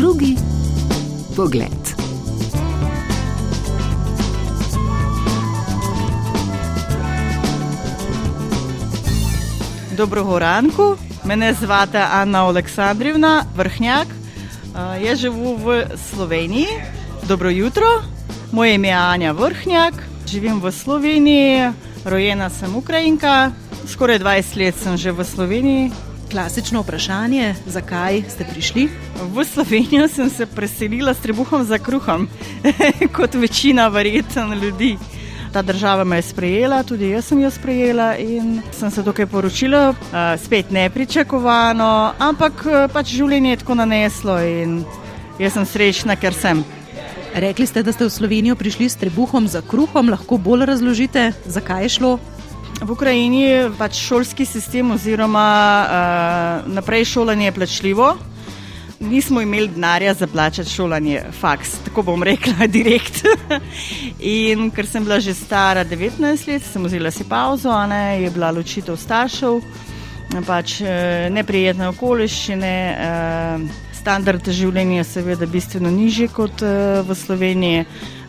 drugi 0.00 0.36
pogled. 1.36 1.84
Dobro 9.96 10.38
ranku, 10.38 10.96
mene 11.24 11.52
zvate 11.54 11.98
Anna 12.12 12.46
Aleksandrivna, 12.46 13.44
vrhnjak. 13.56 14.08
Jaz 15.04 15.18
živim 15.18 15.60
v 15.60 15.84
Sloveniji. 15.96 16.66
Dobro 17.28 17.50
jutro, 17.50 18.00
moje 18.52 18.74
ime 18.74 18.88
je 18.88 18.94
Anja 18.94 19.32
Vrhnjak, 19.32 19.94
živim 20.26 20.62
v 20.64 20.72
Sloveniji, 20.72 21.72
rojena 22.04 22.48
sem 22.50 22.76
Ukrajinka, 22.76 23.52
skoraj 23.86 24.18
20 24.18 24.56
let 24.56 24.74
sem 24.80 24.96
že 24.96 25.12
v 25.12 25.24
Sloveniji. 25.24 26.09
Klasično 26.30 26.80
vprašanje, 26.80 27.54
zakaj 27.66 28.22
ste 28.28 28.44
prišli? 28.44 28.88
V 29.34 29.44
Slovenijo 29.44 30.08
sem 30.08 30.30
se 30.30 30.46
preselila 30.46 31.14
s 31.14 31.18
trebuhom 31.18 31.64
za 31.64 31.78
kruhom, 31.78 32.28
kot 33.16 33.34
večina 33.34 33.88
verjetno 33.88 34.54
ljudi. 34.54 34.96
Ta 35.52 35.62
država 35.62 36.04
me 36.04 36.16
je 36.16 36.22
sprejela, 36.22 36.82
tudi 36.82 37.10
jaz 37.10 37.24
sem 37.24 37.40
jo 37.40 37.50
sprejela 37.50 38.16
in 38.16 38.62
sem 38.70 38.90
se 38.90 39.02
tukaj 39.04 39.26
poročila, 39.26 39.94
spet 40.44 40.70
nepričakovano, 40.70 42.12
ampak 42.18 42.62
pač 42.92 43.10
življenje 43.10 43.50
je 43.50 43.62
tako 43.64 43.74
naneslo 43.74 44.38
in 44.38 44.84
jaz 45.38 45.58
sem 45.58 45.66
srečna, 45.66 46.14
ker 46.16 46.34
sem. 46.34 46.62
Rekli 47.34 47.66
ste, 47.66 47.82
da 47.82 47.90
ste 47.92 48.06
v 48.06 48.10
Slovenijo 48.10 48.54
prišli 48.54 48.86
s 48.86 48.98
trebuhom 49.02 49.50
za 49.50 49.66
kruhom, 49.66 50.14
lahko 50.14 50.38
bolj 50.38 50.66
razložite, 50.70 51.32
zakaj 51.46 51.82
je 51.82 51.94
šlo? 51.98 52.18
V 52.80 52.90
Ukrajini 52.90 53.42
je 53.42 53.70
pač 53.78 53.98
šolski 54.00 54.46
sistem 54.48 54.90
oziroma 54.90 55.46
uh, 55.84 56.72
naprej 56.72 57.04
šolanje 57.04 57.52
plačljivo. 57.52 58.14
Nismo 59.00 59.40
imeli 59.40 59.68
denarja 59.68 60.14
za 60.14 60.26
plačati 60.26 60.70
šolanje, 60.70 61.22
faks, 61.40 61.70
tako 61.84 62.02
bom 62.02 62.22
rekla, 62.22 62.66
direkt. 62.76 63.22
In 64.18 64.70
ker 64.70 64.86
sem 64.86 65.04
bila 65.04 65.20
že 65.20 65.34
stara 65.34 65.84
19 65.84 66.48
let, 66.48 66.62
sem 66.62 66.84
vzela 66.84 67.10
si 67.10 67.24
pauzo, 67.24 67.72
ne, 67.86 68.22
je 68.22 68.30
bila 68.30 68.50
ločitev 68.50 68.96
staršev, 68.96 69.60
pač 70.46 70.80
neprijetne 71.30 71.88
okoliščine, 71.88 72.74
standard 73.96 74.48
življenja 74.52 75.00
je 75.00 75.08
seveda 75.08 75.46
bistveno 75.46 75.90
nižji 75.90 76.28
kot 76.28 76.60
v 77.06 77.16
Sloveniji, 77.16 77.84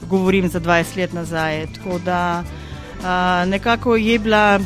govorim 0.08 0.48
za 0.50 0.60
20 0.60 0.98
let 0.98 1.14
nazaj. 1.14 1.66
Tako 1.76 2.00
da 2.06 2.44
nekako 3.48 3.96
je 3.96 4.20
bila 4.20 4.60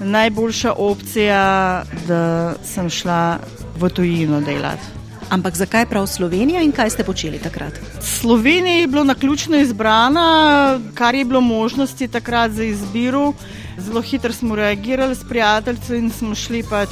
najboljša 0.00 0.72
opcija, 0.72 1.82
da 2.08 2.54
sem 2.64 2.90
šla 2.90 3.38
v 3.78 3.88
tujino 3.88 4.40
delati. 4.40 4.82
Ampak 5.30 5.56
zakaj 5.56 5.86
prav 5.86 6.06
Slovenija 6.06 6.62
in 6.62 6.72
kaj 6.72 6.90
ste 6.90 7.04
počeli 7.04 7.38
takrat? 7.38 7.72
Slovenija 8.00 8.74
je 8.74 8.86
bila 8.86 9.04
na 9.04 9.14
ključno 9.14 9.56
izbrana, 9.56 10.80
kar 10.94 11.14
je 11.14 11.24
bilo 11.24 11.40
možnosti 11.40 12.08
takrat 12.08 12.50
za 12.50 12.64
izbiro. 12.64 13.32
Zelo 13.78 14.02
hitro 14.02 14.32
smo 14.32 14.56
reagirali 14.56 15.14
s 15.14 15.24
prijatelji 15.28 15.98
in 15.98 16.10
smo 16.10 16.34
šli 16.34 16.62
pač 16.70 16.88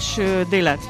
delati. 0.51 0.87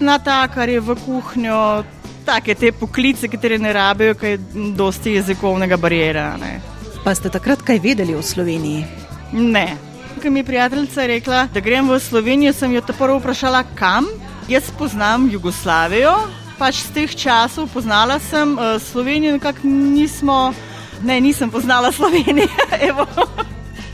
Na 0.00 0.18
ta, 0.18 0.48
kar 0.48 0.68
je 0.68 0.80
v 0.80 0.96
kuhinjo, 1.04 1.84
take 2.24 2.54
te 2.54 2.72
poklice, 2.72 3.28
ki 3.28 3.58
ne 3.58 3.72
rabijo, 3.72 4.14
kaj 4.14 4.38
dosti 4.76 5.10
jezikovnega 5.10 5.76
barijera. 5.76 6.36
Ne. 6.36 6.60
Pa 7.04 7.14
ste 7.14 7.28
takrat 7.28 7.62
kaj 7.62 7.78
vedeli 7.78 8.14
o 8.14 8.22
Sloveniji? 8.22 9.05
Ne. 9.32 9.76
Ko 10.22 10.30
mi 10.30 10.40
je 10.40 10.44
prijateljica 10.44 11.06
rekla, 11.06 11.48
da 11.54 11.60
grem 11.60 11.90
v 11.90 12.00
Slovenijo, 12.00 12.52
sem 12.52 12.72
jo 12.72 12.82
prvo 12.98 13.18
vprašala, 13.18 13.64
kam. 13.74 14.06
Jaz 14.48 14.70
poznam 14.78 15.28
Jugoslavijo, 15.30 16.14
pač 16.58 16.86
z 16.86 16.92
teh 16.94 17.16
časov 17.16 17.68
poznala 17.74 18.18
sem 18.22 18.54
uh, 18.54 18.78
Slovenijo, 18.80 19.32
nekako 19.36 19.66
nismo, 19.66 20.54
ne, 21.02 21.20
nisem 21.20 21.50
poznala 21.50 21.92
Slovenije. 21.96 22.48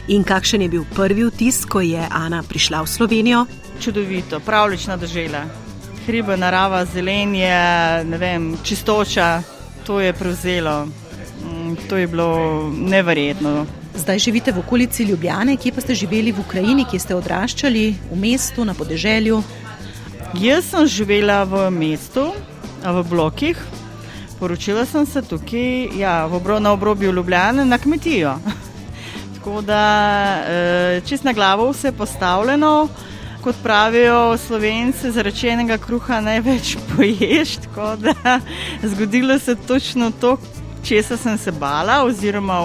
In 0.09 0.25
kakšen 0.25 0.63
je 0.63 0.69
bil 0.69 0.85
prvi 0.95 1.25
vtis, 1.25 1.65
ko 1.65 1.81
je 1.81 2.05
Ana 2.11 2.43
prišla 2.43 2.83
v 2.83 2.89
Slovenijo? 2.89 3.47
Čudovito, 3.81 4.41
pravlična 4.41 4.97
država. 4.97 5.47
Hribe, 6.07 6.37
narava, 6.37 6.85
zelenje, 6.85 7.55
ne 8.05 8.19
vem, 8.19 8.57
čistoča, 8.63 9.43
to 9.87 10.01
je 10.01 10.13
prevzelo. 10.13 10.87
To 11.89 11.97
je 11.97 12.07
bilo 12.07 12.71
neverjetno. 12.71 13.82
Zdaj 13.95 14.19
živite 14.19 14.53
v 14.53 14.59
okolici 14.59 15.05
Ljubljane, 15.05 15.57
kje 15.57 15.73
pa 15.73 15.81
ste 15.81 15.95
živeli 15.95 16.33
v 16.33 16.41
Ukrajini, 16.41 16.87
kje 16.89 16.99
ste 16.99 17.15
odraščali, 17.15 17.85
v 18.11 18.17
mestu, 18.17 18.65
na 18.65 18.73
podeželju? 18.75 19.43
Jaz 20.41 20.71
sem 20.73 20.87
živela 20.89 21.45
v 21.45 21.69
mestu, 21.71 22.31
v 22.81 23.03
blokih. 23.05 23.59
Poročila 24.41 24.87
sem 24.89 25.05
se 25.07 25.23
tukaj, 25.23 25.93
ja, 26.01 26.25
v 26.27 26.41
obro, 26.41 26.57
na 26.59 26.73
obrobju 26.73 27.13
Ljubljane, 27.13 27.65
na 27.65 27.79
kmetijo. 27.79 28.39
tako 29.37 29.61
da 29.61 29.85
čist 31.07 31.25
na 31.25 31.33
glavo 31.33 31.71
vse 31.71 31.93
postavljeno. 31.93 32.89
Kot 33.43 33.57
pravijo 33.63 34.39
slovenci, 34.39 35.11
zarečenega 35.11 35.79
kruha 35.79 36.21
največ 36.21 36.77
poješ. 36.97 37.57
Tako 37.69 37.97
da 37.97 38.41
zgodilo 38.95 39.39
se 39.39 39.55
točno 39.55 40.11
to, 40.21 40.37
česa 40.85 41.17
sem 41.17 41.39
se 41.39 41.53
bala 41.53 42.05
oziroma 42.05 42.61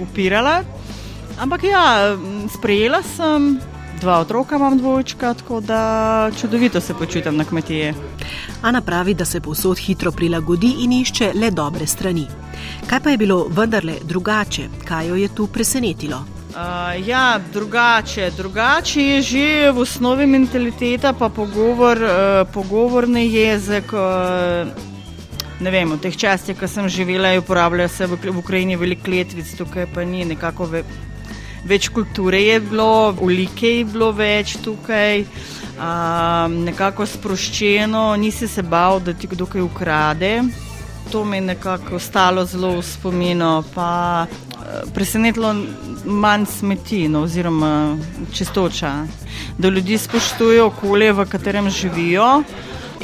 upirala. 0.00 0.62
Ampak 1.38 1.64
ja, 1.64 2.16
sprejela 2.54 3.02
sem, 3.02 3.58
dva 4.00 4.20
otroka 4.20 4.56
imam 4.56 4.78
dvojčka, 4.78 5.34
tako 5.34 5.60
da 5.60 6.30
čudovito 6.40 6.80
se 6.80 6.94
počutim 6.94 7.36
na 7.36 7.44
kmetiji. 7.44 7.94
Ana 8.62 8.80
pravi, 8.80 9.14
da 9.14 9.24
se 9.24 9.40
povsod 9.40 9.78
hitro 9.78 10.12
prilagodi 10.12 10.74
in 10.84 10.92
išče 10.92 11.32
le 11.34 11.50
dobre 11.50 11.86
strani. 11.86 12.26
Kaj 12.86 13.00
pa 13.00 13.10
je 13.10 13.16
bilo 13.16 13.46
vendarle 13.50 13.94
drugače, 14.04 14.68
kaj 14.84 15.08
jo 15.08 15.14
je 15.14 15.28
tu 15.28 15.46
presenetilo? 15.46 16.24
Uh, 16.54 17.08
ja, 17.08 17.40
drugače. 17.52 18.30
drugače 18.36 19.02
je 19.02 19.22
že 19.22 19.70
v 19.72 19.78
osnovi 19.78 20.26
mentaliteta, 20.26 21.12
pa 21.12 21.28
pogovor, 21.28 21.98
uh, 21.98 22.52
pogovorni 22.52 23.32
jezik. 23.34 23.92
Uh, 23.92 24.93
ne 25.60 25.70
vem, 25.70 25.90
v 25.92 26.00
teh 26.02 26.16
časih, 26.16 26.58
ko 26.58 26.68
sem 26.68 26.88
živela, 26.88 27.28
je 27.34 27.42
uporabljala 27.42 27.88
se 27.88 28.06
v, 28.06 28.18
Ukrajini 28.36 28.76
veliko 28.76 29.10
letvic, 29.10 29.54
tukaj 29.56 29.86
pa 29.94 30.04
ni 30.04 30.24
nekako 30.24 30.66
ve, 30.66 30.84
več 31.64 31.88
kulture 31.88 32.40
je 32.42 32.60
bilo, 32.60 33.14
ulike 33.20 33.78
je 33.78 33.84
bilo 33.84 34.12
več 34.12 34.56
tukaj, 34.64 35.24
um, 35.78 36.60
nekako 36.64 37.06
sproščeno, 37.06 38.16
nisi 38.16 38.48
se 38.48 38.62
bal, 38.62 39.00
da 39.00 39.14
ti 39.14 39.30
kdo 39.30 39.46
kaj 39.46 39.62
ukrade. 39.62 40.42
To 41.12 41.24
mi 41.24 41.36
je 41.36 41.50
nekako 41.52 41.96
ostalo 42.00 42.46
zelo 42.48 42.78
v 42.78 42.82
spominu, 42.82 43.62
pa 43.74 44.26
presenetilo 44.94 45.54
manj 46.04 46.46
smeti, 46.46 47.08
no, 47.08 47.22
oziroma 47.22 47.96
čistoča, 48.32 48.92
da 49.58 49.68
ljudi 49.68 49.98
spoštujejo 49.98 50.66
okolje, 50.66 51.12
v 51.12 51.26
katerem 51.28 51.70
živijo 51.70 52.42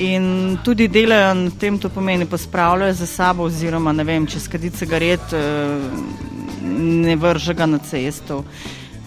in 0.00 0.58
tudi 0.64 0.88
delajo 0.88 1.34
na 1.34 1.50
tem, 1.50 1.78
to 1.78 1.88
pomeni, 1.88 2.26
pospravljajo 2.26 2.92
za 2.94 3.06
sabo, 3.06 3.44
oziroma 3.44 3.92
ne 3.92 4.04
vem, 4.04 4.26
če 4.26 4.40
skadi 4.40 4.70
cigaret, 4.72 5.34
ne 6.62 7.16
vrže 7.16 7.54
ga 7.54 7.66
na 7.68 7.78
cesto. 7.84 8.44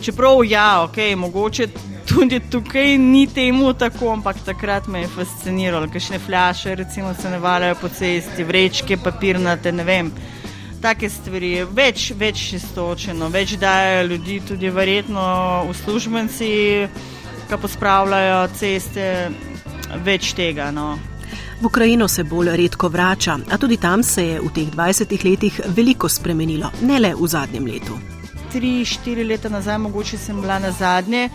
Čeprav, 0.03 0.43
ja, 0.45 0.83
ok, 0.83 0.97
mogoče 1.17 1.67
tudi 2.05 2.39
tukaj 2.51 2.97
ni 2.97 3.25
temu 3.27 3.73
tako, 3.73 4.11
ampak 4.13 4.43
takrat 4.45 4.87
me 4.87 5.01
je 5.05 5.09
fasciniralo, 5.15 5.87
kakšne 5.89 6.19
flaše, 6.19 6.75
recimo, 6.75 7.13
se 7.13 7.29
ne 7.29 7.39
valjajo 7.39 7.79
po 7.81 7.89
cesti, 7.89 8.43
vrečke, 8.43 8.97
papirnate, 8.97 9.71
ne 9.71 9.83
vem. 9.87 10.11
Take 10.83 11.07
stvari, 11.09 11.53
več, 11.71 12.11
več 12.19 12.51
istočeno, 12.59 13.31
več 13.31 13.55
dajo 13.57 14.03
ljudi, 14.11 14.41
tudi 14.47 14.69
verjetno 14.69 15.23
uslužbenci, 15.71 16.51
ki 17.47 17.59
pospravljajo 17.61 18.45
ceste 18.59 19.07
več 20.03 20.33
tega. 20.33 20.71
No. 20.71 20.97
V 21.61 21.65
Ukrajino 21.65 22.07
se 22.07 22.23
bolj 22.23 22.55
redko 22.57 22.89
vrača, 22.89 23.37
a 23.51 23.57
tudi 23.57 23.77
tam 23.77 24.03
se 24.03 24.25
je 24.25 24.39
v 24.41 24.49
teh 24.53 24.71
20 24.73 25.13
letih 25.23 25.61
veliko 25.75 26.09
spremenilo, 26.09 26.71
ne 26.81 26.99
le 26.99 27.13
v 27.15 27.27
zadnjem 27.27 27.65
letu. 27.65 27.97
Tri, 28.51 28.83
štiri 28.85 29.23
leta 29.23 29.49
nazaj, 29.49 29.77
mogoče 29.85 30.17
sem 30.17 30.41
bila 30.41 30.59
na 30.59 30.71
zadnje, 30.71 31.29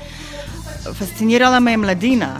fascinirala 0.94 1.60
me 1.60 1.72
je 1.72 1.76
mladina. 1.76 2.30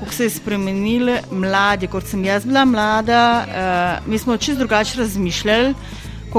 Kako 0.00 0.12
se 0.12 0.24
je 0.24 0.30
spremenili 0.30 1.16
mladi, 1.30 1.88
kot 1.88 2.04
sem 2.04 2.24
jaz 2.24 2.44
bila 2.44 2.64
mlada, 2.64 3.22
uh, 3.40 4.10
mi 4.10 4.18
smo 4.18 4.36
čisto 4.36 4.58
drugače 4.58 4.98
razmišljali, 4.98 5.74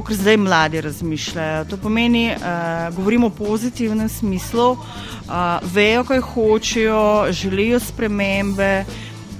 kot 0.01 0.15
zdaj 0.15 0.37
mladi 0.37 0.81
razmišljajo. 0.81 1.65
To 1.65 1.77
pomeni, 1.77 2.31
uh, 2.35 2.95
govorimo 2.95 3.29
v 3.29 3.37
pozitivnem 3.37 4.09
smislu, 4.09 4.71
uh, 4.71 4.79
vejo, 5.73 6.03
kaj 6.03 6.19
hočejo, 6.19 7.31
želijo 7.31 7.79
spremembe, 7.79 8.85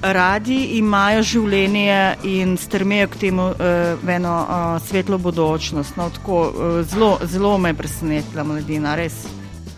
radi 0.02 0.64
imajo 0.78 1.24
življenje 1.24 2.16
in 2.24 2.58
strmijo 2.58 3.08
k 3.08 3.16
temu 3.16 3.50
uh, 3.50 4.10
eno 4.10 4.36
uh, 4.42 4.88
svetlo 4.88 5.18
bodočnost. 5.18 5.98
No, 5.98 6.10
tako, 6.10 6.42
uh, 6.50 6.82
zelo, 6.86 7.18
zelo 7.24 7.58
me 7.58 7.70
je 7.70 7.80
presenetila 7.82 8.44
mladina, 8.44 8.96
res. 8.96 9.26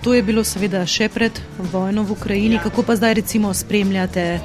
To 0.04 0.14
je 0.14 0.24
bilo 0.24 0.44
seveda 0.44 0.86
še 0.88 1.10
pred 1.12 1.42
vojno 1.72 2.04
v 2.04 2.16
Ukrajini. 2.16 2.56
Ja. 2.56 2.64
Kako 2.64 2.84
pa 2.88 2.96
zdaj 2.96 3.14
recimo 3.20 3.54
spremljate 3.54 4.40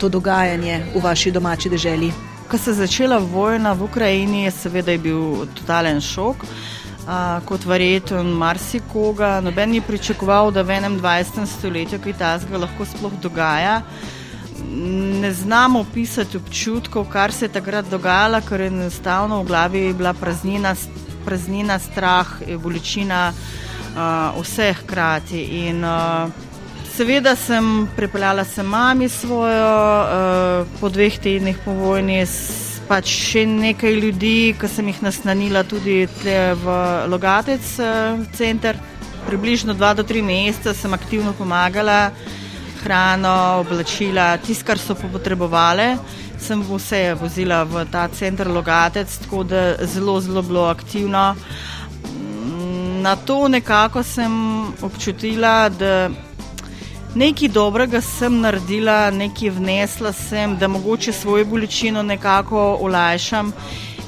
to 0.00 0.08
dogajanje 0.08 0.82
v 0.94 1.00
vaši 1.00 1.32
domači 1.32 1.72
državi? 1.72 2.29
Ko 2.50 2.58
se 2.58 2.70
je 2.70 2.74
začela 2.74 3.18
vojna 3.18 3.72
v 3.72 3.82
Ukrajini, 3.82 4.44
je 4.44 4.50
seveda 4.50 4.90
je 4.92 4.98
bil 4.98 5.46
totalen 5.54 6.00
šok. 6.00 6.42
Uh, 7.00 7.38
kot 7.46 7.64
verjeten 7.64 8.26
marsikoga, 8.26 9.40
noben 9.40 9.70
ni 9.70 9.80
pričakoval, 9.80 10.50
da 10.50 10.62
v 10.62 10.80
21. 10.98 11.46
stoletju 11.46 11.98
kaj 12.02 12.12
takega 12.18 12.58
lahko 12.58 12.84
sploh 12.84 13.12
dogaja. 13.22 13.82
Ne 15.22 15.32
znamo 15.32 15.80
opisati 15.80 16.36
občutkov, 16.36 17.06
kar 17.12 17.32
se 17.32 17.44
je 17.44 17.52
takrat 17.54 17.86
dogajalo, 17.90 18.42
ker 18.48 18.60
je 18.60 18.66
enostavno 18.66 19.42
v 19.42 19.46
glavi 19.46 19.94
bila 19.94 20.12
praznina, 20.12 20.74
praznina 21.24 21.78
strah, 21.78 22.26
bolečina 22.58 23.32
uh, 23.32 24.42
vseh 24.42 24.82
hkrati. 24.82 25.42
In 25.66 25.84
uh, 25.84 26.49
seveda 27.00 27.32
sem 27.36 27.88
pripeljala 27.96 28.44
se 28.44 28.62
mami 28.62 29.08
svojo, 29.08 29.68
uh, 30.02 30.66
po 30.80 30.88
dveh 30.88 31.14
tednih 31.18 31.56
po 31.64 31.72
vojni 31.72 32.26
pač 32.88 33.08
še 33.08 33.46
nekaj 33.48 33.96
ljudi, 33.96 34.52
ki 34.60 34.68
sem 34.68 34.90
jih 34.92 35.00
nasnanila 35.06 35.62
tudi 35.64 36.04
v 36.04 36.76
Logatec 37.08 37.72
uh, 37.80 38.20
center. 38.36 38.76
Približno 39.24 39.72
dva 39.72 39.94
do 39.96 40.04
tri 40.04 40.20
meseca 40.20 40.76
sem 40.76 40.92
aktivno 40.92 41.32
pomagala, 41.32 42.12
hrano, 42.82 43.64
oblačila, 43.64 44.36
tisto, 44.44 44.68
kar 44.68 44.76
so 44.76 44.92
potrebovali. 44.92 45.94
Sem 46.36 46.60
vse 46.68 47.14
vozila 47.16 47.64
v 47.64 47.88
ta 47.88 48.10
center 48.12 48.52
Logatec, 48.52 49.08
tako 49.24 49.46
da 49.48 49.86
zelo, 49.88 50.20
zelo 50.20 50.44
bilo 50.44 50.68
aktivno. 50.68 51.30
Na 53.00 53.16
to 53.16 53.46
nekako 53.48 54.02
sem 54.04 54.34
občutila, 54.84 55.70
da 55.72 56.10
nekaj 57.14 57.48
dobrega 57.48 58.00
sem 58.00 58.40
naredila, 58.40 59.10
nekaj 59.10 59.50
vnesla 59.50 60.12
sem, 60.12 60.56
da 60.56 60.68
mogoče 60.68 61.12
svojo 61.12 61.44
bolečino 61.44 62.02
nekako 62.02 62.78
olajšam. 62.80 63.52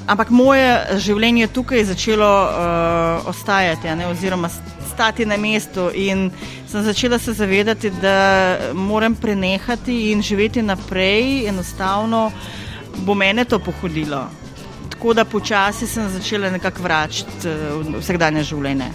Ampak 0.07 0.31
moje 0.31 0.99
življenje 0.99 1.47
tukaj 1.55 1.79
je 1.79 1.85
začelo 1.93 2.31
uh, 2.43 3.29
ostajati, 3.31 3.91
ne, 3.97 4.07
oziroma 4.11 4.51
stati 4.93 5.27
na 5.27 5.37
mestu, 5.37 5.91
in 5.95 6.31
sem 6.69 6.83
začela 6.83 7.19
se 7.19 7.33
zavedati, 7.33 7.91
da 8.03 8.59
moram 8.75 9.15
prenehati 9.15 10.11
in 10.13 10.23
živeti 10.23 10.63
naprej, 10.63 11.49
enostavno 11.49 12.31
bo 13.07 13.15
mene 13.15 13.45
to 13.45 13.59
pohodilo. 13.59 14.27
Tako 14.91 15.15
da 15.15 15.25
počasi 15.25 15.87
sem 15.87 16.11
začela 16.11 16.51
nekako 16.51 16.83
vračati 16.83 17.49
uh, 17.49 17.95
vsakdanje 18.01 18.43
življenje. 18.43 18.91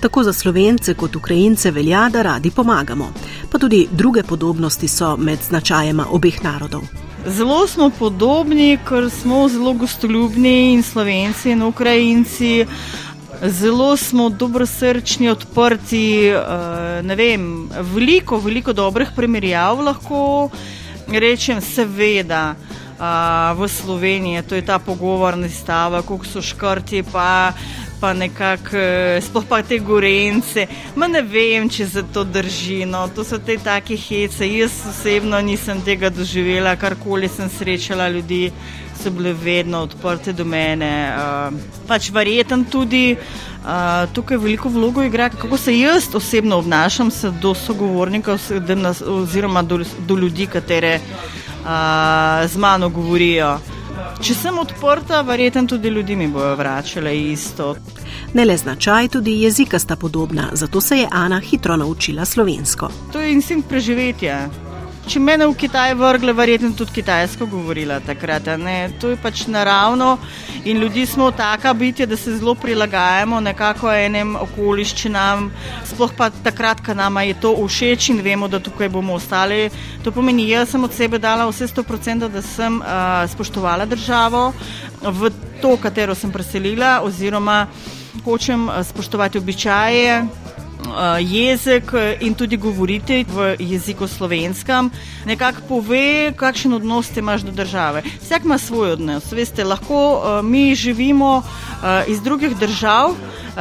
Tako 0.00 0.22
za 0.22 0.32
slovence 0.32 0.94
kot 0.94 1.16
ukrajince 1.16 1.70
velja, 1.70 2.08
da 2.12 2.22
radi 2.22 2.50
pomagamo. 2.50 3.10
Pa 3.50 3.58
tudi 3.58 3.86
druge 3.92 4.22
podobnosti 4.22 4.88
so 4.88 5.16
med 5.16 5.38
značajema 5.42 6.06
obeh 6.10 6.42
narodov. 6.44 6.82
Zelo 7.26 7.66
smo 7.66 7.90
podobni, 7.90 8.78
ker 8.88 9.10
smo 9.10 9.48
zelo 9.48 9.72
gostoljubni 9.72 10.72
in 10.72 10.82
slovenci 10.82 11.50
in 11.50 11.62
ukrajinci. 11.62 12.66
Zelo 13.42 13.96
smo 13.96 14.28
dobrosrčni, 14.28 15.28
odprti. 15.28 16.28
Eh, 16.28 17.14
vem, 17.16 17.68
veliko, 17.94 18.38
veliko 18.38 18.72
dobrih 18.72 19.08
primerjav 19.16 19.80
lahko 19.80 20.50
rečem, 21.08 21.60
seveda. 21.60 22.54
Uh, 22.96 23.52
v 23.60 23.68
Sloveniji 23.68 24.42
to 24.48 24.54
je 24.54 24.64
ta 24.64 24.78
pogovorni 24.78 25.48
stavek, 25.52 26.08
kako 26.08 26.24
so 26.24 26.40
škrti, 26.42 27.02
pa 27.12 27.52
pa 28.00 28.12
nekako, 28.12 28.76
eh, 28.76 29.20
sploh 29.20 29.44
pa 29.48 29.62
te 29.62 29.78
gorence. 29.78 30.66
Ma 30.96 31.08
ne 31.08 31.22
vem, 31.22 31.68
če 31.68 31.86
se 31.86 32.02
to 32.12 32.24
drži. 32.24 32.84
No. 32.86 33.08
To 33.08 33.24
so 33.24 33.38
te 33.38 33.56
take 33.56 33.96
hece. 33.96 34.48
Jaz 34.48 34.72
osebno 34.90 35.40
nisem 35.40 35.80
tega 35.82 36.10
doživela, 36.10 36.76
karkoli 36.76 37.28
sem 37.28 37.48
srečala 37.48 38.08
ljudi. 38.08 38.50
So 39.02 39.10
bile 39.10 39.32
vedno 39.32 39.82
odprte 39.84 40.32
do 40.32 40.44
mene. 40.44 40.90
Uh, 41.12 41.56
pač 41.86 42.08
verjeten 42.10 42.64
tudi, 42.64 43.16
uh, 43.16 44.06
tukaj 44.12 44.40
veliko 44.40 44.68
vlogo 44.72 45.02
igra, 45.04 45.28
kako 45.28 45.58
se 45.60 45.78
jaz 45.78 46.08
osebno 46.14 46.56
obnašam 46.58 47.10
se 47.10 47.30
do 47.30 47.54
sogovornikov 47.54 48.40
oziroma 49.06 49.62
do, 49.62 49.82
do 50.08 50.16
ljudi, 50.16 50.46
katere 50.46 50.96
uh, 50.96 51.46
z 52.48 52.56
mano 52.56 52.88
govorijo. 52.88 53.58
Če 54.20 54.34
sem 54.34 54.58
odprta, 54.58 55.20
verjetno 55.22 55.66
tudi 55.68 55.88
ljudi 55.88 56.16
mi 56.16 56.28
bojo 56.28 56.54
vračale 56.56 57.12
isto. 57.32 57.74
Ne 58.34 58.44
le 58.44 58.56
značaj, 58.56 59.08
tudi 59.08 59.40
jezika 59.42 59.78
sta 59.78 59.96
podobna, 59.96 60.48
zato 60.52 60.80
se 60.80 60.98
je 60.98 61.08
Ana 61.10 61.40
hitro 61.40 61.76
naučila 61.76 62.24
slovensko. 62.24 62.88
To 63.12 63.20
je 63.20 63.32
instinkt 63.32 63.68
preživetja. 63.68 64.65
Če 65.06 65.20
me 65.22 65.36
v 65.38 65.52
Kitaj 65.54 65.92
vrgle, 65.94 66.32
verjetno 66.34 66.72
tudi 66.74 66.96
kitajsko 66.96 67.46
govorila 67.46 68.00
takrat. 68.02 68.48
To 68.98 69.12
je 69.12 69.16
pač 69.22 69.44
naravno 69.46 70.16
in 70.66 70.80
ljudi 70.82 71.04
smo 71.06 71.28
taka 71.30 71.70
bitja, 71.78 72.08
da 72.10 72.16
se 72.18 72.34
zelo 72.34 72.56
prilagajamo 72.58 73.38
nekako 73.40 73.92
enem 73.94 74.34
okoliščinam. 74.34 75.44
Sploh 75.86 76.10
pa 76.18 76.26
takrat, 76.30 76.82
ko 76.82 76.96
nama 76.98 77.22
je 77.22 77.36
to 77.38 77.54
všeč 77.54 78.08
in 78.16 78.18
vemo, 78.24 78.48
da 78.50 78.58
tukaj 78.58 78.90
bomo 78.90 79.14
ostali. 79.14 79.70
To 80.02 80.10
pomeni, 80.10 80.48
jaz 80.50 80.74
sem 80.74 80.82
od 80.82 80.90
sebe 80.90 81.22
dala 81.22 81.46
vse 81.46 81.70
100%, 81.70 82.26
da 82.26 82.42
sem 82.42 82.80
uh, 82.82 83.22
spoštovala 83.30 83.86
državo 83.86 84.48
v 85.06 85.30
to, 85.62 85.76
katero 85.78 86.18
sem 86.18 86.34
preselila 86.34 86.98
oziroma 87.06 87.68
hočem 88.26 88.66
spoštovati 88.90 89.38
običaje. 89.38 90.45
Eh, 90.84 91.20
jezik 91.20 91.92
eh, 91.92 92.16
in 92.20 92.34
tudi 92.34 92.56
govoriti 92.56 93.24
v 93.28 93.56
jeziku 93.58 94.06
slovenskem, 94.08 94.90
nekako 95.24 95.60
pove, 95.68 96.32
kakšen 96.36 96.72
odnos 96.72 97.10
imaš 97.16 97.42
do 97.42 97.52
države. 97.52 98.02
Vsak 98.22 98.44
ima 98.44 98.58
svoj 98.58 98.92
odnos. 98.92 99.32
Veste, 99.32 99.64
lahko 99.64 99.96
uh, 99.96 100.44
mi 100.44 100.74
živimo 100.74 101.36
uh, 101.36 102.08
iz 102.08 102.20
drugih 102.20 102.56
držav, 102.56 103.14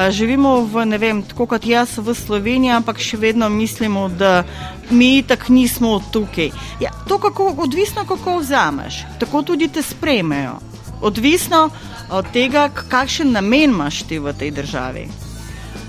živimo 0.09 0.61
v, 0.61 0.85
ne 0.85 0.97
vem, 0.97 1.23
tako 1.23 1.45
kot 1.45 1.65
jaz 1.65 1.97
v 1.97 2.13
Sloveniji, 2.13 2.71
ampak 2.75 2.99
še 2.99 3.17
vedno 3.17 3.49
mislimo, 3.49 4.07
da 4.09 4.43
mi 4.89 5.23
tako 5.23 5.53
nismo 5.53 5.99
tukaj. 6.11 6.51
Ja, 6.79 6.91
to 7.07 7.17
kako, 7.17 7.55
odvisno, 7.57 8.05
kako 8.05 8.39
vzameš, 8.43 9.05
tako 9.19 9.41
tudi 9.41 9.67
te 9.67 9.81
sprejmejo. 9.81 10.59
Odvisno 11.01 11.69
od 12.09 12.31
tega, 12.33 12.69
kakšen 12.69 13.31
namen 13.31 13.71
imaš 13.71 14.03
ti 14.03 14.19
v 14.19 14.33
tej 14.33 14.51
državi. 14.51 15.24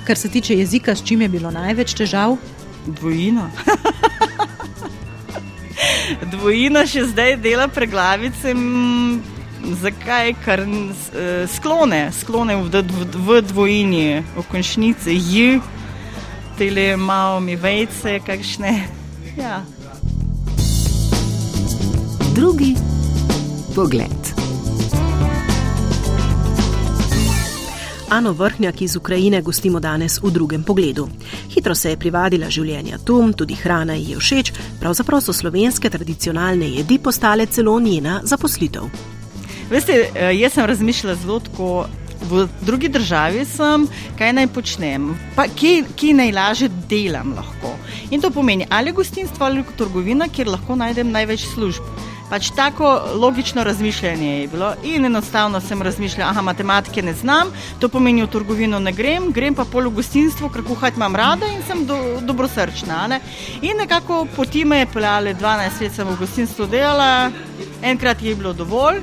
Kar 0.06 0.16
se 0.16 0.28
tiče 0.28 0.54
jezika, 0.54 0.94
s 0.94 1.02
čim 1.04 1.22
je 1.22 1.28
bilo 1.28 1.50
največ 1.50 1.94
težav? 1.94 2.36
Dvojina. 2.86 3.50
Dvojina 6.32 6.84
še 6.86 7.08
zdaj 7.10 7.34
dela 7.42 7.66
preglavice. 7.66 8.54
Zakaj? 9.82 10.30
Ker 10.44 10.62
eh, 10.62 11.48
sklone, 11.50 12.04
sklone 12.14 12.54
v, 12.60 12.84
v, 12.86 13.08
v 13.18 13.40
dvojini, 13.48 14.04
v 14.36 14.46
končnici, 14.46 15.18
j, 15.18 15.58
tele 16.54 16.92
malo 16.96 17.42
mi 17.42 17.58
vejce, 17.58 18.20
kakšne. 18.22 18.76
Ja. 19.34 19.58
Drugi 22.38 22.76
pogled. 23.74 24.25
Ano 28.08 28.32
Vrhnjak 28.32 28.82
iz 28.82 28.96
Ukrajine 28.96 29.42
gostimo 29.42 29.80
danes 29.80 30.20
v 30.22 30.30
drugem 30.30 30.62
pogledu. 30.62 31.08
Hitro 31.50 31.74
se 31.74 31.90
je 31.90 31.96
privadila 31.96 32.46
življenja 32.50 33.00
tu, 33.04 33.18
tudi 33.32 33.54
hrana 33.58 33.96
ji 33.98 34.12
je 34.12 34.20
všeč, 34.20 34.52
pravzaprav 34.80 35.20
so 35.20 35.32
slovenske 35.34 35.90
tradicionalne 35.90 36.68
jedi 36.68 37.00
postale 37.02 37.46
celo 37.46 37.74
njena 37.80 38.20
zaposlitev. 38.22 38.86
Veste, 39.70 39.92
eh, 40.14 40.32
jaz 40.38 40.52
sem 40.52 40.66
razmišljala 40.66 41.16
zelo 41.22 41.40
tako. 41.40 41.86
V 42.30 42.46
drugi 42.64 42.88
državi 42.88 43.44
sem, 43.44 43.84
kaj 44.18 44.32
naj 44.32 44.46
počnem, 44.48 45.10
pa 45.36 45.44
kje, 45.52 45.84
kje 45.96 46.14
najlažje 46.14 46.68
delam 46.88 47.34
lahko. 47.36 47.74
In 48.10 48.20
to 48.20 48.30
pomeni 48.30 48.66
ali 48.70 48.92
gostinstvo 48.92 49.46
ali 49.46 49.64
trgovina, 49.76 50.28
kjer 50.28 50.48
lahko 50.48 50.76
najdem 50.76 51.10
največ 51.12 51.44
služb. 51.54 51.82
Pač 52.30 52.50
tako 52.50 53.02
logično 53.14 53.64
razmišljanje 53.64 54.40
je 54.40 54.48
bilo 54.48 54.72
in 54.84 55.04
enostavno 55.04 55.60
sem 55.60 55.82
razmišljala, 55.82 56.32
ah, 56.36 56.42
matematike 56.42 57.02
ne 57.02 57.14
znam, 57.14 57.52
to 57.78 57.88
pomeni 57.88 58.22
v 58.22 58.26
trgovino 58.26 58.78
ne 58.78 58.92
grem, 58.92 59.30
grem 59.32 59.54
pa 59.54 59.64
pol 59.64 59.86
v 59.86 60.00
gostinstvo, 60.00 60.50
ker 60.50 60.64
kuhati 60.66 60.98
imam 60.98 61.16
rada 61.16 61.46
in 61.46 61.62
sem 61.66 61.84
do, 61.86 61.96
dobrosrčna. 62.26 63.06
Ne? 63.06 63.20
In 63.62 63.78
nekako 63.78 64.26
poti 64.36 64.64
me 64.64 64.78
je 64.78 64.90
peljala, 64.92 65.34
12 65.38 65.80
let 65.80 65.94
sem 65.94 66.08
v 66.08 66.18
gostinstvu 66.18 66.66
delala, 66.66 67.30
enkrat 67.82 68.22
je 68.22 68.34
bilo 68.34 68.52
dovolj. 68.52 69.00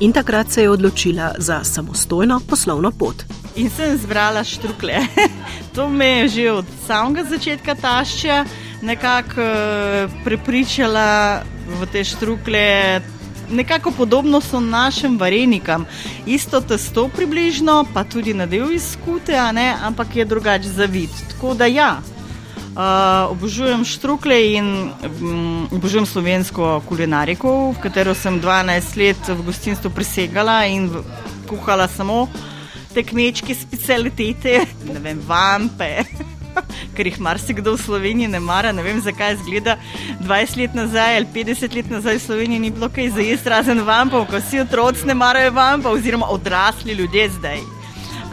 In 0.00 0.12
takrat 0.12 0.52
se 0.52 0.62
je 0.62 0.70
odločila 0.70 1.32
za 1.38 1.64
samostojno 1.64 2.40
poslovno 2.48 2.90
pot. 2.90 3.24
In 3.56 3.70
sem 3.70 3.96
zbrala 3.98 4.44
štrukle. 4.44 5.00
to 5.74 5.88
me 5.88 6.06
je 6.06 6.28
že 6.28 6.50
od 6.52 6.66
samega 6.86 7.24
začetka 7.24 7.74
tašča 7.74 8.44
nekako 8.82 9.40
uh, 9.40 10.10
prepričala 10.24 11.42
v 11.68 11.86
te 11.92 12.04
štrukle. 12.04 13.00
Nekako 13.48 13.90
podobno 13.96 14.40
so 14.40 14.60
našim 14.60 15.16
varenikam, 15.18 15.86
isto 16.26 16.60
testo 16.60 17.08
približno, 17.08 17.86
pa 17.94 18.04
tudi 18.04 18.34
na 18.34 18.46
del 18.46 18.72
iz 18.76 18.92
skute, 18.92 19.32
ampak 19.36 20.16
je 20.16 20.24
drugače 20.24 20.68
za 20.68 20.84
vid. 20.84 21.10
Tako 21.32 21.54
da 21.54 21.66
ja, 21.66 22.00
Uh, 22.78 23.30
obožujem 23.30 23.82
štrukle 23.84 24.36
in 24.54 24.66
um, 25.20 25.66
obožujem 25.72 26.06
slovensko 26.06 26.82
kulinariko, 26.86 27.72
v 27.74 27.80
katero 27.82 28.14
sem 28.14 28.38
12 28.38 28.94
let 29.00 29.18
v 29.28 29.42
gostinstvu 29.42 29.90
prisegala 29.90 30.62
in 30.70 30.86
v, 30.86 31.02
kuhala 31.50 31.88
samo 31.90 32.28
te 32.94 33.02
kmečke 33.02 33.54
specialitete, 33.54 34.62
ne 34.94 35.00
vem, 35.02 35.18
vampe. 35.26 36.06
Ker 36.96 37.06
jih 37.06 37.20
marsikdo 37.20 37.76
v 37.76 37.82
Sloveniji 37.82 38.28
ne 38.28 38.40
mara, 38.40 38.72
ne 38.72 38.82
vem 38.82 39.00
zakaj 39.00 39.36
zgleda. 39.42 39.78
20 40.20 40.60
let 40.62 40.74
nazaj 40.74 41.16
ali 41.16 41.32
50 41.34 41.74
let 41.76 41.90
nazaj 41.90 42.18
v 42.18 42.26
Sloveniji 42.26 42.58
ni 42.58 42.70
bilo 42.70 42.88
kaj 42.88 43.10
za 43.16 43.24
jesti, 43.24 43.48
razen 43.48 43.82
vampov, 43.86 44.26
ko 44.30 44.40
vsi 44.40 44.62
otroci 44.66 45.06
ne 45.06 45.14
marajo 45.14 45.52
vampov, 45.52 45.98
oziroma 45.98 46.30
odrasli 46.30 46.92
ljudje 46.92 47.28
zdaj. 47.38 47.60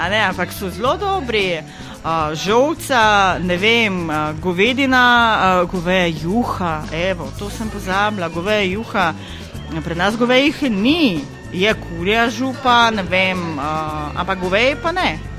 Ne, 0.10 0.20
ampak 0.27 0.51
so 0.51 0.70
zelo 0.70 0.98
dobri 1.00 1.62
uh, 2.05 2.36
žolca, 2.36 3.38
ne 3.39 3.58
vem, 3.58 4.10
uh, 4.10 4.36
govedina, 4.41 5.05
uh, 5.63 5.72
goveja 5.72 6.08
juha, 6.24 6.84
evo, 6.91 7.32
to 7.39 7.50
sem 7.50 7.70
pozabila, 7.70 8.29
goveja 8.29 8.63
juha. 8.75 9.13
Pri 9.84 9.96
nas 9.96 10.17
govejih 10.17 10.62
ni, 10.70 11.22
je 11.53 11.74
kurja 11.74 12.29
župa, 12.29 12.91
ne 12.91 13.03
vem, 13.03 13.39
uh, 13.58 14.12
ampak 14.15 14.39
goveje 14.39 14.75
pa 14.82 14.91
ne. 14.91 15.35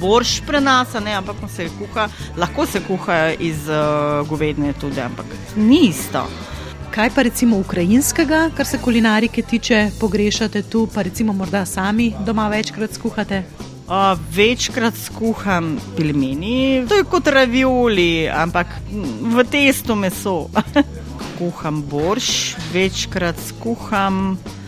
Borš 0.00 0.40
prenasa, 0.46 1.00
ne, 1.00 1.14
ampak 1.14 1.36
se 1.50 1.68
kuha, 1.78 2.08
lahko 2.36 2.66
se 2.66 2.80
kuha 2.80 3.32
iz 3.38 3.68
uh, 3.68 4.28
govedine 4.28 4.72
tudi, 4.72 5.00
ampak 5.00 5.26
ni 5.56 5.88
isto. 5.88 6.26
Kaj 6.92 7.10
pa 7.14 7.22
recimo 7.22 7.56
ukrajinskega, 7.56 8.50
kar 8.56 8.66
se 8.66 8.78
kulinarike 8.78 9.42
tiče, 9.42 9.90
pogrešate 10.00 10.62
tu, 10.62 10.88
pa 10.94 11.02
recimo 11.02 11.32
morda 11.32 11.64
sami 11.66 12.12
doma 12.26 12.48
večkrat 12.48 12.94
skuhate? 12.94 13.42
Uh, 13.88 14.18
večkrat 14.34 14.94
skuham 14.96 15.76
pilmeni, 15.96 16.84
to 16.88 17.00
je 17.00 17.04
kot 17.04 17.26
ravioli, 17.26 18.28
ampak 18.28 18.66
v 19.36 19.44
testu 19.50 19.96
meso. 19.96 20.48
kuham 21.38 21.82
borš, 21.82 22.56
večkrat 22.72 23.40
skuham, 23.48 24.36
uh, 24.36 24.61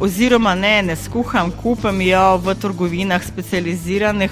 oziroma 0.00 0.54
ne, 0.54 0.82
ne 0.82 0.96
skuham, 0.96 1.50
kupam 1.62 2.00
jo 2.00 2.36
v 2.36 2.54
trgovinah 2.54 3.24
specializiranih. 3.24 4.30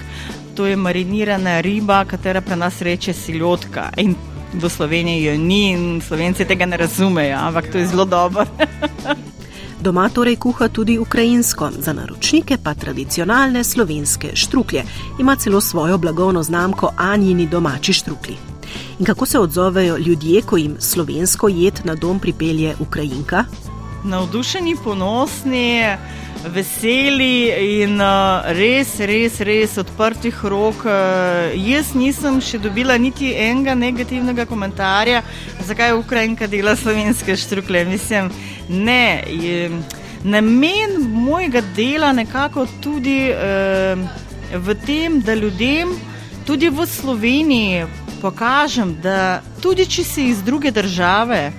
To 0.55 0.67
je 0.67 0.77
marinirana 0.77 1.61
riba, 1.61 2.05
katera 2.05 2.41
pri 2.41 2.57
nas 2.57 2.83
reče 2.83 3.13
silotka. 3.13 3.91
In 3.97 4.15
v 4.53 4.69
Sloveniji 4.69 5.25
jo 5.25 5.37
ni, 5.39 5.73
in 5.73 6.01
slovenci 6.01 6.45
tega 6.45 6.67
ne 6.67 6.77
razumejo, 6.77 7.39
ampak 7.39 7.73
to 7.73 7.79
je 7.79 7.87
zelo 7.87 8.05
dobro. 8.05 8.45
Doma 9.83 10.09
torej 10.09 10.37
kuha 10.37 10.69
tudi 10.69 10.99
ukrajinsko, 10.99 11.71
za 11.79 11.93
naročnike 11.93 12.57
pa 12.63 12.75
tradicionalne 12.75 13.65
slovenske 13.65 14.31
štruklje. 14.35 14.85
Ima 15.21 15.37
celo 15.37 15.61
svojo 15.61 15.99
blagovno 15.99 16.43
znamko 16.43 16.93
Anjini 16.97 17.47
domači 17.47 17.93
štruklji. 17.93 18.37
In 18.99 19.07
kako 19.07 19.27
se 19.27 19.39
odzovejo 19.39 19.99
ljudje, 19.99 20.43
ko 20.43 20.57
jim 20.57 20.77
slovensko 20.79 21.49
jed 21.49 21.81
na 21.85 21.95
dom 21.95 22.19
pripelje 22.19 22.75
Ukrajinka? 22.81 23.45
Navdušeni, 24.05 24.77
ponosni 24.85 25.97
veseli 26.51 27.53
in 27.83 28.01
uh, 28.01 28.43
res, 28.57 28.97
res, 28.99 29.39
res 29.47 29.77
odprtih 29.79 30.41
rok. 30.51 30.83
Uh, 30.83 31.55
jaz 31.55 31.93
nisem 31.95 32.41
še 32.43 32.59
dobila 32.59 32.97
niti 32.99 33.31
enega 33.31 33.77
negativnega 33.79 34.47
komentarja, 34.51 35.23
zakaj 35.63 35.95
Ukrajinka 36.01 36.51
dela 36.51 36.75
slovenske 36.77 37.37
štrukle. 37.39 37.85
Mislim, 37.87 38.33
ne. 38.69 39.23
Je, 39.31 39.71
namen 40.25 40.99
mojega 41.15 41.63
dela 41.77 42.13
nekako 42.13 42.67
tudi 42.83 43.31
uh, 43.31 44.03
v 44.53 44.79
tem, 44.87 45.21
da 45.23 45.35
ljudem 45.35 45.95
tudi 46.47 46.71
v 46.75 46.87
Sloveniji 46.87 47.87
pokažem, 48.23 48.97
da 49.03 49.43
tudi 49.63 49.87
če 49.87 50.05
si 50.05 50.27
iz 50.31 50.43
druge 50.43 50.71
države, 50.71 51.53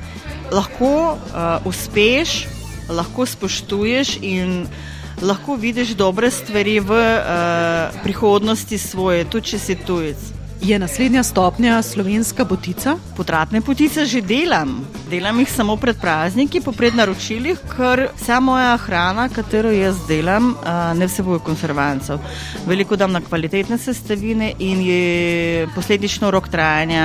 lahko 0.53 1.17
uh, 1.17 1.65
uspeš 1.65 2.43
lahko 2.89 3.25
spoštuješ 3.25 4.17
in 4.21 4.67
lahko 5.21 5.55
vidiš 5.55 5.95
dobre 5.95 6.31
stvari 6.31 6.79
v 6.79 6.91
uh, 6.91 8.01
prihodnosti 8.03 8.77
svoje, 8.77 9.25
tudi 9.25 9.55
če 9.55 9.59
si 9.59 9.75
tujec. 9.75 10.42
Je 10.63 10.79
naslednja 10.79 11.23
stopnja 11.23 11.81
slovenska 11.81 12.45
potica? 12.45 12.95
Potratne 13.17 13.61
potice 13.61 14.05
že 14.05 14.21
delam. 14.21 14.85
Delam 15.09 15.39
jih 15.39 15.49
samo 15.51 15.75
pred 15.75 15.97
prazniki, 15.99 16.61
po 16.63 16.71
prednaročilih, 16.71 17.59
ker 17.75 18.05
vsa 18.15 18.39
moja 18.39 18.77
hrana, 18.79 19.25
katero 19.27 19.73
jaz 19.75 19.99
delam, 20.07 20.53
ne 20.95 21.07
vsebuje 21.07 21.43
konservancov. 21.43 22.23
Veliko 22.63 22.95
dam 22.95 23.11
na 23.11 23.19
kvalitetne 23.19 23.77
sestavine 23.77 24.53
in 24.59 24.79
je 24.87 25.67
posledično 25.75 26.31
rok 26.31 26.47
trajanja 26.47 27.03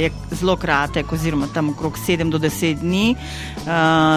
je 0.00 0.10
zelo 0.32 0.56
kratek, 0.56 1.12
oziroma 1.12 1.52
tam 1.52 1.74
okrog 1.76 2.00
7 2.00 2.32
do 2.32 2.40
10 2.40 2.80
dni. 2.80 3.12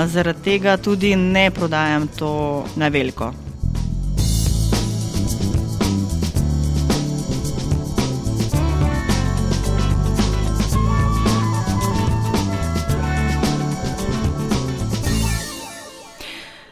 Zaradi 0.07 0.43
tega 0.43 0.77
tudi 0.77 1.15
ne 1.15 1.51
prodajam 1.51 2.07
to 2.07 2.63
na 2.75 2.87
veliko. 2.87 3.33